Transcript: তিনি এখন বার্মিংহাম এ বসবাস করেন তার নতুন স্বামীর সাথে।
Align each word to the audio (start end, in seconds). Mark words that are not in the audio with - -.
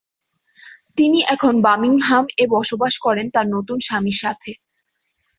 তিনি 0.97 1.19
এখন 1.25 1.53
বার্মিংহাম 1.61 2.25
এ 2.37 2.45
বসবাস 2.47 2.93
করেন 2.97 3.25
তার 3.29 3.45
নতুন 3.55 3.77
স্বামীর 3.79 4.17
সাথে। 4.23 4.51